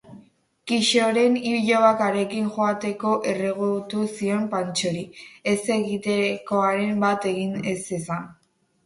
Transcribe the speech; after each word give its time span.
Kixoren 0.69 1.33
ilobak 1.49 1.99
harekin 2.05 2.47
joateko 2.55 3.11
erregutu 3.33 4.05
zion 4.15 4.47
Pantxori, 4.55 5.05
ez-egitekoren 5.53 7.05
bat 7.05 7.29
egin 7.35 7.53
ez 7.75 7.77
zezan. 7.93 8.27